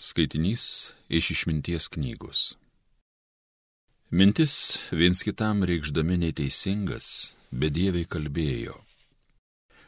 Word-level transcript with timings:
Skaitinys 0.00 0.92
iš 1.08 1.30
išminties 1.30 1.88
knygos. 1.90 2.54
Mintis 4.14 4.54
viens 4.94 5.24
kitam 5.26 5.64
reikšdami 5.66 6.20
neteisingas, 6.22 7.34
bedieviai 7.50 8.06
kalbėjo. 8.06 8.76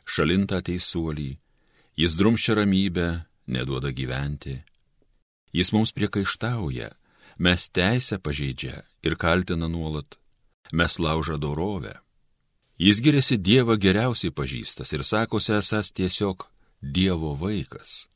Šalintą 0.02 0.58
teisuolį, 0.66 1.28
jis 1.94 2.18
drumščia 2.18 2.58
ramybę, 2.58 3.06
neduoda 3.54 3.94
gyventi. 3.94 4.58
Jis 5.54 5.70
mums 5.79 5.95
priekaištauja, 5.95 6.90
mes 7.38 7.70
teisę 7.70 8.18
pažeidžia 8.18 8.82
ir 9.06 9.14
kaltina 9.14 9.70
nuolat, 9.70 10.18
mes 10.74 10.98
laužą 10.98 11.38
dorovę. 11.38 12.00
Jis 12.82 12.98
giriasi 12.98 13.38
Dievą 13.38 13.79
geriausiai 13.79 14.34
pažįstas 14.34 14.90
ir 14.90 15.06
sakosi 15.06 15.54
esas 15.62 15.95
tiesiog 15.95 16.50
Dievo 16.82 17.36
vaikas 17.38 18.09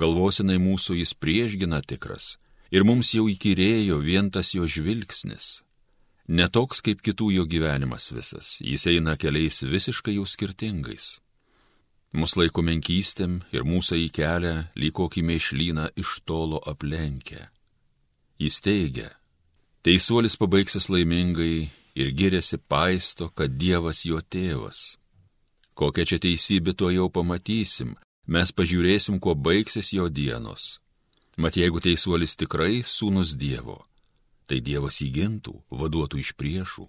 galvosinai 0.00 0.58
mūsų 0.62 0.98
jis 1.00 1.14
priešgina 1.14 1.82
tikras, 1.82 2.36
ir 2.70 2.84
mums 2.84 3.12
jau 3.14 3.26
įkyrėjo 3.30 4.00
vien 4.02 4.30
tas 4.30 4.54
jo 4.54 4.66
žvilgsnis. 4.66 5.62
Netoks 6.26 6.82
kaip 6.82 7.04
kitų 7.06 7.30
jo 7.36 7.44
gyvenimas 7.46 8.10
visas, 8.10 8.56
jis 8.58 8.86
eina 8.90 9.14
keliais 9.16 9.62
visiškai 9.62 10.16
jau 10.16 10.26
skirtingais. 10.26 11.20
Mus 12.14 12.34
laiko 12.38 12.62
menkystėm 12.66 13.40
ir 13.54 13.66
mūsų 13.66 13.98
į 14.06 14.08
kelią 14.14 14.54
lyg 14.78 14.94
kokį 14.96 15.22
mėšlyną 15.26 15.90
iš 16.02 16.20
tolo 16.26 16.58
aplenkia. 16.66 17.50
Jis 18.42 18.58
teigia, 18.62 19.10
teisuolis 19.86 20.36
pabaigsis 20.40 20.90
laimingai 20.90 21.68
ir 21.96 22.10
giriasi 22.12 22.58
paisto, 22.58 23.30
kad 23.30 23.54
Dievas 23.58 24.04
jo 24.04 24.20
tėvas. 24.20 24.96
Kokią 25.76 26.04
čia 26.08 26.18
teisybę 26.22 26.72
to 26.72 26.90
jau 26.90 27.06
pamatysim, 27.12 27.94
mes 28.26 28.52
pažiūrėsim, 28.52 29.20
kuo 29.22 29.34
baigsis 29.34 29.92
jo 29.94 30.08
dienos. 30.08 30.78
Mat 31.36 31.56
jeigu 31.58 31.82
teisuolis 31.84 32.36
tikrai 32.40 32.80
sūnus 32.82 33.34
Dievo, 33.36 33.82
tai 34.48 34.62
Dievas 34.64 35.02
įgintų, 35.04 35.52
vaduotų 35.70 36.22
iš 36.22 36.32
priešų. 36.38 36.86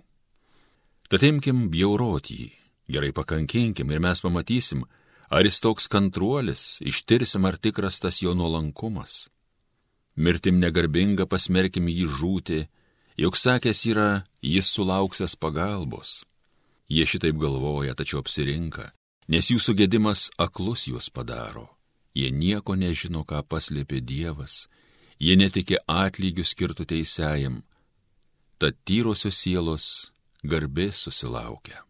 Tad 1.11 1.23
imkim 1.23 1.67
bjaurot 1.71 2.31
jį, 2.31 2.49
gerai 2.91 3.11
pakankinkim 3.15 3.91
ir 3.91 4.03
mes 4.03 4.23
pamatysim, 4.23 4.85
ar 5.29 5.43
jis 5.47 5.59
toks 5.63 5.87
kantruolis, 5.91 6.79
ištirsim, 6.79 7.45
ar 7.47 7.59
tikras 7.59 7.99
tas 8.03 8.21
jo 8.23 8.33
nuolankumas. 8.35 9.27
Mirtim 10.15 10.61
negarbinga 10.63 11.27
pasmerkim 11.29 11.91
jį 11.91 12.07
žūti, 12.09 12.59
juk 13.19 13.37
sakęs 13.37 13.83
yra, 13.91 14.09
jis 14.41 14.71
sulauksęs 14.73 15.35
pagalbos. 15.35 16.23
Jie 16.87 17.03
šitaip 17.05 17.35
galvoja, 17.35 17.93
tačiau 17.99 18.23
apsirinka, 18.23 18.93
nes 19.27 19.51
jų 19.51 19.59
sugėdimas 19.59 20.29
aklus 20.39 20.87
juos 20.87 21.09
padaro. 21.11 21.67
Jie 22.17 22.31
nieko 22.31 22.75
nežino, 22.75 23.23
ką 23.27 23.43
paslėpė 23.45 24.01
Dievas, 24.01 24.65
jie 25.19 25.35
netikė 25.37 25.83
atlygių 25.85 26.45
skirtų 26.47 26.87
teisėjam, 26.89 27.61
tad 28.57 28.77
tyrosios 28.87 29.37
sielos 29.37 30.13
garbės 30.43 31.03
susilaukia. 31.05 31.83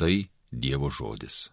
Tai 0.00 0.14
Dievo 0.50 0.88
žodis. 0.90 1.50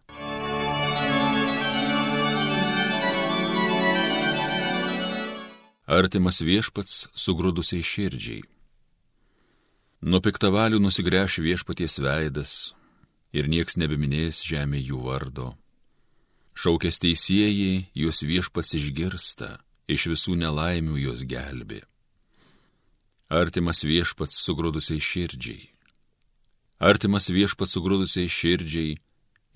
Artimas 5.88 6.42
viešpats 6.44 7.08
sugrūdusiai 7.16 7.84
širdžiai. 7.84 8.42
Nuo 10.04 10.20
piktavalių 10.24 10.82
nusigręš 10.84 11.40
viešpaties 11.46 11.96
veidas, 12.04 12.52
ir 13.36 13.48
nieks 13.52 13.78
nebeminės 13.78 14.44
žemė 14.48 14.82
jų 14.82 15.02
vardo. 15.06 15.54
Šaukės 16.58 17.00
teisėjai, 17.04 17.88
juos 17.94 18.24
viešpats 18.26 18.74
išgirsta, 18.80 19.50
iš 19.88 20.08
visų 20.14 20.38
nelaimių 20.42 20.98
juos 21.04 21.24
gelbė. 21.28 21.84
Artimas 23.30 23.84
viešpats 23.84 24.40
sugrūdusiai 24.46 25.04
širdžiai. 25.04 25.68
Artimas 26.80 27.28
viešpats 27.34 27.76
sugrūdusiai 27.76 28.32
širdžiai, 28.32 28.96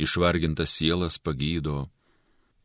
išvargintas 0.02 0.76
sielas 0.78 1.18
pagydo, 1.18 1.88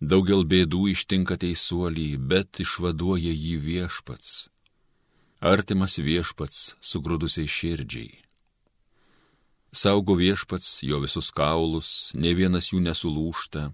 daugel 0.00 0.44
bėdų 0.44 0.90
ištinka 0.92 1.38
teisuolį, 1.40 2.10
bet 2.18 2.60
išvaduoja 2.64 3.32
jį 3.32 3.56
viešpats. 3.70 4.50
Artimas 5.40 5.96
viešpats 6.00 6.74
sugrūdusiai 6.80 7.48
širdžiai 7.48 8.25
saugo 9.72 10.14
viešpats 10.14 10.82
jo 10.82 11.00
visus 11.00 11.30
kaulus, 11.30 12.12
ne 12.14 12.34
vienas 12.34 12.72
jų 12.72 12.82
nesulūšta. 12.84 13.70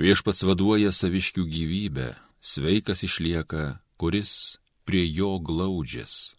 Viešpats 0.00 0.44
vaduoja 0.48 0.92
saviškių 0.94 1.44
gyvybę, 1.44 2.08
sveikas 2.40 3.04
išlieka, 3.04 3.80
kuris 4.00 4.58
prie 4.88 5.04
jo 5.04 5.38
glaudžias. 5.38 6.34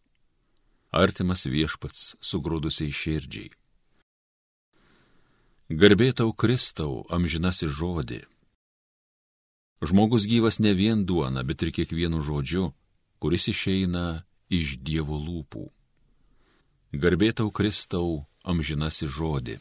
Artimas 0.91 1.45
viešpats 1.45 2.15
sugrūdusiai 2.19 2.91
širdžiai. 2.91 3.51
Garbėtau 5.71 6.33
Kristau, 6.35 7.05
amžinasi 7.07 7.69
žodį. 7.71 8.25
Žmogus 9.81 10.27
gyvas 10.27 10.59
ne 10.59 10.73
vien 10.75 11.05
duona, 11.07 11.45
bet 11.47 11.63
ir 11.63 11.71
kiekvienu 11.71 12.19
žodžiu, 12.21 12.73
kuris 13.23 13.47
išeina 13.53 14.25
iš 14.51 14.75
Dievo 14.83 15.15
lūpų. 15.15 15.69
Garbėtau 16.91 17.53
Kristau 17.55 18.25
amžinasi 18.43 19.07
žodį. 19.07 19.53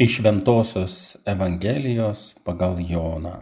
Iš 0.00 0.14
Ventosios 0.24 0.94
Evangelijos 1.28 2.22
pagal 2.46 2.78
Joną. 2.80 3.34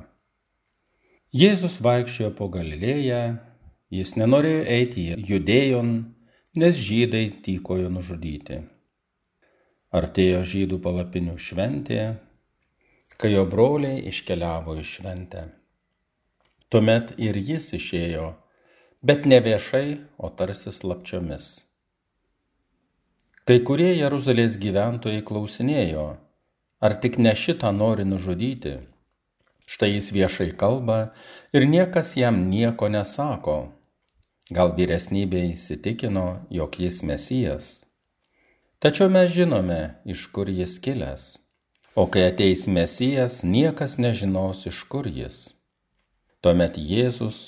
Jėzus 1.30 1.76
vaikščiojo 1.78 2.32
po 2.40 2.48
Galilėją, 2.56 3.20
jis 3.94 4.10
nenorėjo 4.18 4.64
eiti 4.78 5.04
į 5.12 5.20
Judėjon, 5.28 5.92
nes 6.58 6.80
žydai 6.88 7.22
tykojo 7.46 7.86
nužudyti. 7.86 8.58
Artėjo 9.94 10.42
žydų 10.54 10.80
palapinių 10.88 11.36
šventė, 11.38 12.02
kai 13.14 13.30
jo 13.36 13.46
broliai 13.46 14.02
iškeliavo 14.10 14.74
į 14.82 14.84
šventę. 14.96 15.46
Tuomet 16.66 17.14
ir 17.14 17.38
jis 17.38 17.70
išėjo, 17.78 18.28
bet 19.06 19.22
ne 19.22 19.38
viešai, 19.38 19.86
o 20.18 20.34
tarsi 20.34 20.74
slapčiomis. 20.74 21.67
Kai 23.48 23.62
kurie 23.64 23.94
Jeruzalės 23.96 24.58
gyventojai 24.60 25.22
klausinėjo, 25.28 26.02
ar 26.84 26.94
tik 27.04 27.14
ne 27.26 27.30
šitą 27.42 27.70
nori 27.72 28.04
nužudyti. 28.04 28.74
Štai 29.64 29.88
jis 29.94 30.08
viešai 30.16 30.48
kalba 30.62 30.98
ir 31.56 31.64
niekas 31.74 32.10
jam 32.20 32.42
nieko 32.50 32.90
nesako. 32.92 33.56
Gal 34.58 34.74
vyresnybė 34.76 35.46
įsitikino, 35.54 36.26
jog 36.58 36.76
jis 36.84 37.00
mesijas. 37.12 37.70
Tačiau 38.84 39.08
mes 39.16 39.32
žinome, 39.38 39.80
iš 40.04 40.28
kur 40.36 40.52
jis 40.60 40.76
kilęs. 40.84 41.26
O 41.96 42.04
kai 42.04 42.28
ateis 42.28 42.68
mesijas, 42.68 43.40
niekas 43.56 43.96
nežinos, 43.96 44.68
iš 44.68 44.84
kur 44.92 45.08
jis. 45.08 45.40
Tuomet 46.44 46.76
Jėzus, 46.76 47.42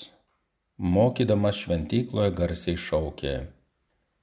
mokydamas 0.96 1.60
šventykloje, 1.60 2.36
garsiai 2.40 2.80
šaukė. 2.88 3.38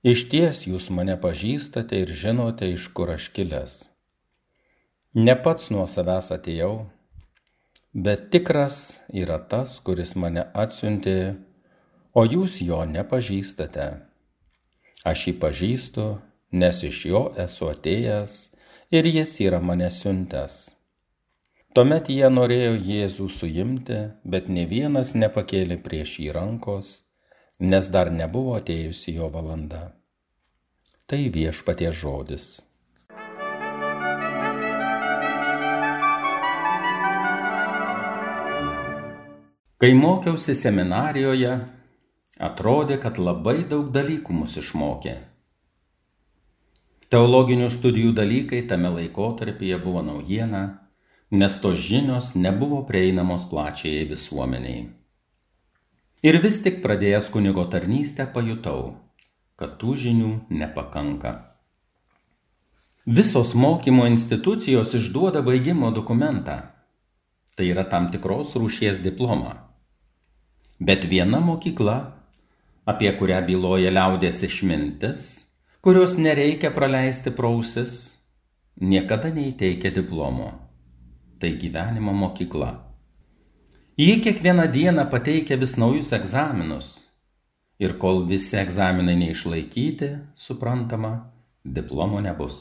Iš 0.05 0.27
ties 0.29 0.59
jūs 0.69 0.91
mane 0.93 1.15
pažįstate 1.17 1.97
ir 2.03 2.11
žinote, 2.13 2.67
iš 2.69 2.89
kur 2.93 3.09
aš 3.15 3.31
kilęs. 3.33 3.79
Ne 5.17 5.33
pats 5.33 5.71
nuo 5.73 5.87
savęs 5.89 6.29
atėjau, 6.35 6.85
bet 8.05 8.29
tikras 8.29 9.01
yra 9.09 9.39
tas, 9.49 9.79
kuris 9.81 10.13
mane 10.13 10.43
atsiuntė, 10.53 11.33
o 12.13 12.25
jūs 12.25 12.59
jo 12.61 12.83
nepažįstate. 12.85 13.87
Aš 15.01 15.27
jį 15.27 15.33
pažįstu, 15.41 16.05
nes 16.51 16.83
iš 16.83 17.05
jo 17.09 17.23
esu 17.45 17.71
atėjęs 17.71 18.37
ir 18.93 19.09
jis 19.09 19.33
yra 19.47 19.63
mane 19.65 19.89
siuntęs. 19.89 20.75
Tuomet 21.73 22.13
jie 22.13 22.29
norėjo 22.29 22.77
Jėzų 22.85 23.27
suimti, 23.33 23.97
bet 24.25 24.47
ne 24.49 24.69
vienas 24.69 25.15
nepakėlė 25.17 25.81
prieš 25.81 26.19
jį 26.21 26.31
rankos, 26.37 27.06
nes 27.59 27.89
dar 27.89 28.11
nebuvo 28.13 28.53
atėjusi 28.59 29.15
jo 29.17 29.29
valanda. 29.33 29.93
Tai 31.07 31.21
viešpaties 31.33 31.95
žodis. 31.97 32.47
Kai 39.77 39.93
mokiausi 39.93 40.53
seminarijoje, 40.57 41.53
atrodė, 42.41 42.97
kad 43.01 43.17
labai 43.21 43.63
daug 43.69 43.89
dalykų 43.93 44.33
mus 44.33 44.57
išmokė. 44.61 45.15
Teologinių 47.13 47.69
studijų 47.71 48.13
dalykai 48.17 48.63
tame 48.69 48.89
laikotarpyje 48.91 49.77
buvo 49.83 50.01
naujiena, 50.03 50.63
nes 51.31 51.59
tos 51.63 51.77
žinios 51.79 52.33
nebuvo 52.35 52.81
prieinamos 52.89 53.45
plačiai 53.49 54.05
visuomeniai. 54.09 54.87
Ir 56.25 56.39
vis 56.41 56.63
tik 56.65 56.79
pradėjęs 56.81 57.27
kunigo 57.29 57.67
tarnystę 57.69 58.25
pajutau, 58.33 58.95
kad 59.53 59.75
tų 59.77 59.93
žinių 60.01 60.31
nepakanka. 60.49 61.33
Visos 63.05 63.53
mokymo 63.53 64.07
institucijos 64.09 64.95
išduoda 64.97 65.43
baigimo 65.45 65.91
dokumentą. 65.91 66.73
tai 67.57 67.71
yra 67.73 67.83
tam 67.89 68.11
tikros 68.13 68.53
rūšies 68.53 69.01
diplomą. 69.01 69.55
Bet 70.79 71.05
viena 71.09 71.39
mokykla, 71.41 71.95
apie 72.85 73.09
kurią 73.17 73.39
byloja 73.47 73.89
liaudės 73.89 74.43
išmintis, 74.45 75.23
kurios 75.81 76.17
nereikia 76.21 76.69
praleisti 76.69 77.33
prausis, 77.33 78.13
niekada 78.77 79.33
neįteikia 79.33 79.89
diplomo. 79.89 80.51
Tai 81.41 81.49
gyvenimo 81.57 82.13
mokykla. 82.13 82.86
Ji 83.97 84.21
kiekvieną 84.21 84.67
dieną 84.67 85.05
pateikia 85.09 85.57
vis 85.57 85.71
naujus 85.77 86.11
egzaminus. 86.13 86.87
Ir 87.81 87.95
kol 87.97 88.19
visi 88.29 88.57
egzaminai 88.61 89.15
neišlaikyti, 89.17 90.09
suprantama, 90.37 91.31
diplomo 91.65 92.19
nebus. 92.21 92.59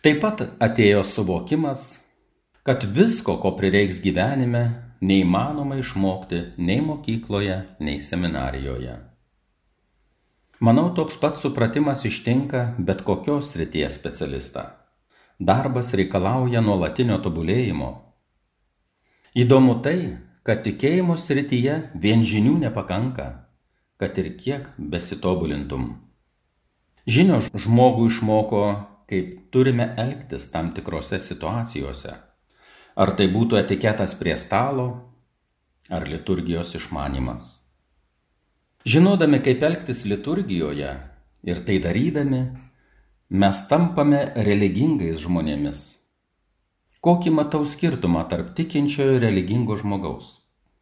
Taip 0.00 0.22
pat 0.22 0.40
atėjo 0.68 1.02
suvokimas, 1.04 1.82
kad 2.64 2.86
visko, 2.96 3.36
ko 3.42 3.52
prireiks 3.58 4.00
gyvenime, 4.00 4.64
neįmanoma 5.04 5.76
išmokti 5.82 6.40
nei 6.56 6.80
mokykloje, 6.80 7.58
nei 7.80 8.00
seminarijoje. 8.00 8.96
Manau, 10.64 10.88
toks 10.96 11.20
pat 11.20 11.36
supratimas 11.36 12.08
ištinka 12.08 12.64
bet 12.78 13.04
kokios 13.04 13.52
srities 13.52 14.00
specialistą. 14.00 14.70
Darbas 15.36 15.92
reikalauja 15.92 16.64
nuolatinio 16.64 17.20
tobulėjimo. 17.20 18.05
Įdomu 19.36 19.82
tai, 19.84 20.16
kad 20.48 20.62
tikėjimo 20.64 21.12
srityje 21.20 21.72
vien 22.00 22.22
žinių 22.24 22.54
nepakanka, 22.62 23.26
kad 24.00 24.16
ir 24.22 24.30
kiek 24.40 24.70
besitobulintum. 24.78 25.90
Žinios 27.04 27.50
žmogų 27.52 28.06
išmoko, 28.08 28.62
kaip 29.10 29.34
turime 29.52 29.90
elgtis 30.00 30.48
tam 30.54 30.70
tikrose 30.72 31.20
situacijose. 31.20 32.14
Ar 32.96 33.12
tai 33.18 33.26
būtų 33.28 33.60
etiketas 33.60 34.16
prie 34.16 34.38
stalo, 34.40 34.86
ar 35.92 36.08
liturgijos 36.08 36.72
išmanimas. 36.80 37.44
Žinodami, 38.88 39.42
kaip 39.44 39.62
elgtis 39.68 40.06
liturgijoje 40.08 40.94
ir 41.44 41.62
tai 41.68 41.76
darydami, 41.84 42.42
mes 43.28 43.62
tampame 43.68 44.24
religingais 44.48 45.20
žmonėmis. 45.26 45.84
Kokį 47.06 47.30
matau 47.30 47.62
skirtumą 47.62 48.24
tarp 48.26 48.48
tikinčiojo 48.58 49.12
ir 49.14 49.20
religingo 49.22 49.76
žmogaus? 49.78 50.32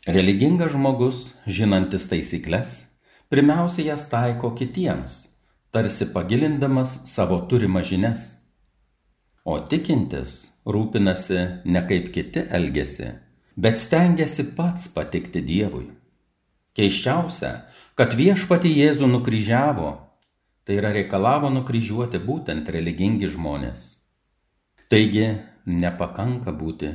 Religingas 0.08 0.70
žmogus, 0.72 1.18
žinantis 1.44 2.06
taisyklės, 2.08 2.70
pirmiausia 3.28 3.84
jas 3.90 4.06
taiko 4.08 4.54
kitiems, 4.56 5.18
tarsi 5.68 6.08
pagilindamas 6.16 6.94
savo 7.12 7.42
turimą 7.50 7.84
žinias. 7.84 8.24
O 9.44 9.58
tikintis 9.68 10.34
rūpinasi 10.64 11.44
ne 11.68 11.84
kaip 11.92 12.08
kiti 12.16 12.48
elgesi, 12.48 13.12
bet 13.60 13.84
stengiasi 13.84 14.48
pats 14.56 14.88
patikti 14.96 15.44
Dievui. 15.44 15.90
Keiščiausia, 16.72 17.54
kad 18.00 18.16
viešpati 18.16 18.72
Jėzų 18.72 19.12
nukryžiavo, 19.12 19.96
tai 20.64 20.80
yra 20.80 20.96
reikalavo 20.96 21.52
nukryžiuoti 21.52 22.24
būtent 22.24 22.72
religingi 22.72 23.28
žmonės. 23.36 23.90
Taigi 24.88 25.34
nepakanka 25.66 26.52
būti 26.52 26.90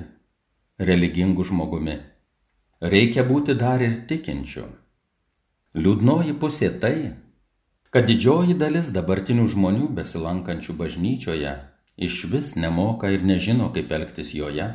religingu 0.89 1.45
žmogumi, 1.45 1.97
reikia 2.81 3.25
būti 3.27 3.55
dar 3.59 3.81
ir 3.81 4.05
tikinčiu. 4.11 4.67
Liūdnoji 5.75 6.37
pusė 6.41 6.69
tai, 6.83 7.11
kad 7.93 8.07
didžioji 8.09 8.55
dalis 8.57 8.93
dabartinių 8.95 9.49
žmonių 9.53 9.91
besilankančių 9.99 10.77
bažnyčioje 10.79 11.53
iš 11.97 12.23
vis 12.31 12.55
nemoka 12.55 13.11
ir 13.13 13.25
nežino, 13.25 13.69
kaip 13.75 13.91
elgtis 13.91 14.33
joje. 14.33 14.71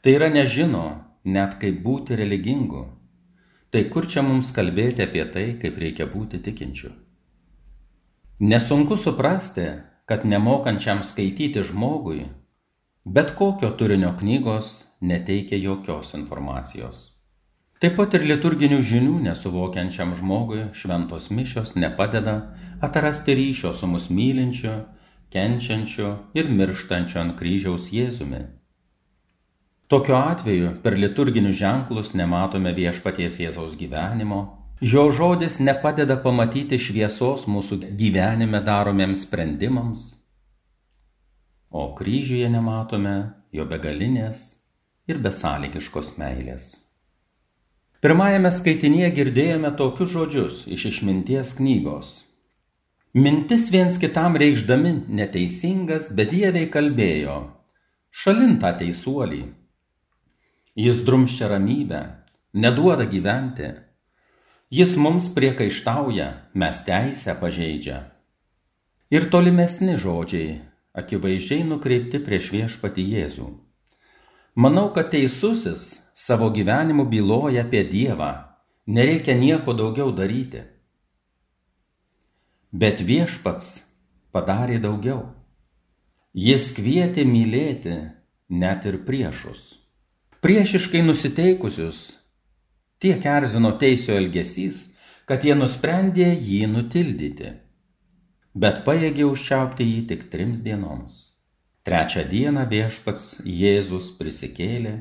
Tai 0.00 0.16
yra 0.16 0.30
nežino 0.32 0.86
net 1.24 1.58
kaip 1.60 1.82
būti 1.84 2.16
religingu 2.16 2.86
Tai 3.70 3.84
kur 3.86 4.06
čia 4.10 4.22
mums 4.26 4.48
kalbėti 4.50 5.04
apie 5.04 5.22
tai, 5.30 5.44
kaip 5.62 5.76
reikia 5.78 6.08
būti 6.10 6.40
tikinčiu? 6.42 6.88
Nesunku 8.42 8.96
suprasti, 8.98 9.66
kad 10.10 10.24
nemokančiam 10.26 11.04
skaityti 11.06 11.62
žmogui, 11.68 12.24
bet 13.04 13.30
kokio 13.34 13.70
turinio 13.70 14.12
knygos 14.18 14.84
neteikia 15.00 15.56
jokios 15.58 16.14
informacijos. 16.14 17.10
Taip 17.80 17.94
pat 17.96 18.12
ir 18.18 18.26
liturginių 18.28 18.82
žinių 18.84 19.14
nesuvokiančiam 19.24 20.12
žmogui 20.18 20.66
šventos 20.76 21.30
mišios 21.32 21.72
nepadeda 21.80 22.34
atrasti 22.84 23.36
ryšio 23.38 23.72
su 23.72 23.88
mus 23.88 24.10
mylinčiu, 24.12 24.74
kenčiančiu 25.32 26.10
ir 26.36 26.52
mirštančiu 26.52 27.22
ant 27.22 27.38
kryžiaus 27.40 27.88
Jėzumi. 27.94 28.42
Tokiu 29.88 30.18
atveju 30.18 30.76
per 30.84 31.00
liturginius 31.00 31.56
ženklus 31.56 32.12
nematome 32.14 32.74
viešpaties 32.76 33.40
Jėzaus 33.40 33.80
gyvenimo, 33.80 34.42
jo 34.92 35.08
žodis 35.10 35.56
nepadeda 35.64 36.20
pamatyti 36.20 36.76
šviesos 36.78 37.48
mūsų 37.48 37.80
gyvenime 37.96 38.60
daromiems 38.60 39.24
sprendimams, 39.24 40.19
o 41.70 41.90
kryžiuje 41.98 42.48
nematome 42.52 43.14
jo 43.56 43.66
begalinės 43.66 44.40
ir 45.10 45.20
besąlygiškos 45.24 46.16
meilės. 46.20 46.72
Pirmajame 48.00 48.50
skaitinėje 48.56 49.12
girdėjome 49.18 49.70
tokius 49.76 50.10
žodžius 50.14 50.64
iš 50.76 50.88
išminties 50.94 51.54
knygos. 51.58 52.10
Mintis 53.14 53.68
viens 53.74 53.96
kitam 54.00 54.38
reikšdami 54.40 54.92
neteisingas, 55.20 56.12
bet 56.14 56.30
dieviai 56.34 56.70
kalbėjo, 56.70 57.40
šalintą 58.10 58.76
teisuolį 58.82 59.42
Jis 60.78 61.00
drumščia 61.02 61.48
ramybę, 61.50 62.00
neduoda 62.54 63.04
gyventi. 63.10 63.72
Jis 64.70 64.94
mums 64.96 65.26
priekaištauja, 65.34 66.28
mes 66.54 66.82
teisę 66.86 67.34
pažeidžia. 67.40 67.98
Ir 69.10 69.26
tolimesni 69.34 69.96
žodžiai, 69.98 70.60
akivaizdžiai 70.96 71.64
nukreipti 71.66 72.20
prieš 72.24 72.50
viešpati 72.54 73.04
Jėzų. 73.14 73.48
Manau, 74.60 74.88
kad 74.94 75.10
teisusis 75.12 76.00
savo 76.14 76.50
gyvenimu 76.50 77.06
byloja 77.08 77.64
apie 77.64 77.84
Dievą, 77.86 78.32
nereikia 78.86 79.36
nieko 79.38 79.74
daugiau 79.76 80.10
daryti. 80.12 80.64
Bet 82.72 83.02
viešpats 83.02 83.68
padarė 84.34 84.78
daugiau. 84.82 85.22
Jis 86.34 86.70
kvietė 86.74 87.24
mylėti 87.26 87.96
net 88.50 88.86
ir 88.86 89.00
priešus. 89.06 89.80
Priešiškai 90.40 91.02
nusiteikusius 91.02 92.04
tiek 93.00 93.24
erzino 93.26 93.72
teisio 93.80 94.14
elgesys, 94.18 94.90
kad 95.26 95.44
jie 95.46 95.54
nusprendė 95.56 96.30
jį 96.34 96.66
nutildyti. 96.70 97.54
Bet 98.54 98.82
pajėgė 98.86 99.28
užčiaupti 99.30 99.86
jį 99.86 100.00
tik 100.10 100.26
trims 100.32 100.62
dienoms. 100.66 101.30
Trečią 101.86 102.26
dieną 102.28 102.66
viešpats 102.68 103.40
Jėzus 103.46 104.10
prisikėlė 104.18 104.96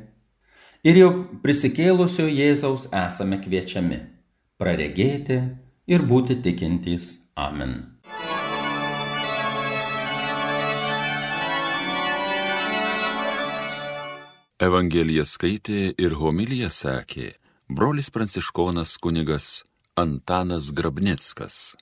ir 0.85 0.99
jau 1.01 1.09
prisikėlusio 1.43 2.29
Jėzaus 2.29 2.85
esame 2.93 3.41
kviečiami 3.41 3.99
praregėti 4.61 5.41
ir 5.89 6.05
būti 6.05 6.39
tikintys. 6.45 7.17
Amen. 7.39 7.99
Evangeliją 14.59 15.23
skaitė 15.23 15.93
ir 15.95 16.17
homiliją 16.19 16.67
sakė 16.69 17.29
brolis 17.71 18.09
pranciškonas 18.11 18.97
kunigas 18.99 19.63
Antanas 19.95 20.73
Grabnickas. 20.75 21.77